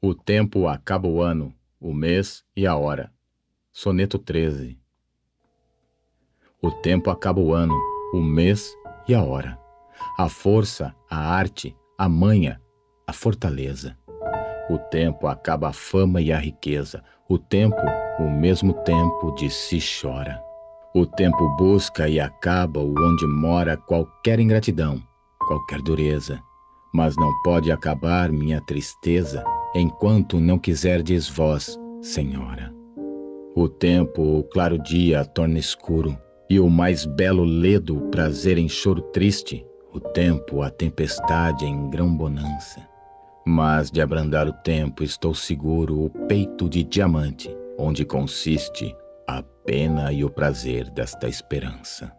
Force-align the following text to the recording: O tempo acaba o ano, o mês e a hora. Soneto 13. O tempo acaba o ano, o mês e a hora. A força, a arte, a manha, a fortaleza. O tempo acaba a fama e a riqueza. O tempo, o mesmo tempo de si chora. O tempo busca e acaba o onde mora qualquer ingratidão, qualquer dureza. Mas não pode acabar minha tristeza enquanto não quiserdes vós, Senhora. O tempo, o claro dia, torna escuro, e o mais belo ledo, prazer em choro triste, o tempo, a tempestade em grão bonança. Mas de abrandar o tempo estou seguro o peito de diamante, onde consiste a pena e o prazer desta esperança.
O 0.00 0.14
tempo 0.14 0.68
acaba 0.68 1.08
o 1.08 1.20
ano, 1.20 1.52
o 1.80 1.92
mês 1.92 2.44
e 2.56 2.68
a 2.68 2.76
hora. 2.76 3.12
Soneto 3.72 4.16
13. 4.16 4.78
O 6.62 6.70
tempo 6.70 7.10
acaba 7.10 7.40
o 7.40 7.52
ano, 7.52 7.74
o 8.14 8.20
mês 8.20 8.72
e 9.08 9.14
a 9.14 9.24
hora. 9.24 9.58
A 10.16 10.28
força, 10.28 10.94
a 11.10 11.16
arte, 11.16 11.76
a 11.98 12.08
manha, 12.08 12.60
a 13.08 13.12
fortaleza. 13.12 13.98
O 14.70 14.78
tempo 14.78 15.26
acaba 15.26 15.70
a 15.70 15.72
fama 15.72 16.20
e 16.20 16.30
a 16.30 16.38
riqueza. 16.38 17.02
O 17.28 17.36
tempo, 17.36 17.82
o 18.20 18.30
mesmo 18.30 18.74
tempo 18.84 19.34
de 19.34 19.50
si 19.50 19.80
chora. 19.80 20.40
O 20.94 21.06
tempo 21.06 21.56
busca 21.56 22.08
e 22.08 22.20
acaba 22.20 22.78
o 22.78 22.94
onde 22.96 23.26
mora 23.26 23.76
qualquer 23.76 24.38
ingratidão, 24.38 25.02
qualquer 25.40 25.82
dureza. 25.82 26.40
Mas 26.94 27.16
não 27.16 27.32
pode 27.42 27.72
acabar 27.72 28.30
minha 28.30 28.60
tristeza 28.60 29.42
enquanto 29.74 30.40
não 30.40 30.58
quiserdes 30.58 31.28
vós, 31.28 31.78
Senhora. 32.00 32.72
O 33.54 33.68
tempo, 33.68 34.22
o 34.22 34.44
claro 34.44 34.78
dia, 34.78 35.24
torna 35.24 35.58
escuro, 35.58 36.16
e 36.48 36.58
o 36.58 36.70
mais 36.70 37.04
belo 37.04 37.44
ledo, 37.44 38.00
prazer 38.10 38.56
em 38.56 38.68
choro 38.68 39.02
triste, 39.02 39.66
o 39.92 40.00
tempo, 40.00 40.62
a 40.62 40.70
tempestade 40.70 41.66
em 41.66 41.90
grão 41.90 42.14
bonança. 42.16 42.86
Mas 43.46 43.90
de 43.90 44.00
abrandar 44.00 44.46
o 44.46 44.52
tempo 44.52 45.02
estou 45.02 45.34
seguro 45.34 46.04
o 46.04 46.10
peito 46.26 46.68
de 46.68 46.84
diamante, 46.84 47.54
onde 47.78 48.04
consiste 48.04 48.94
a 49.26 49.42
pena 49.42 50.12
e 50.12 50.24
o 50.24 50.30
prazer 50.30 50.88
desta 50.90 51.28
esperança. 51.28 52.12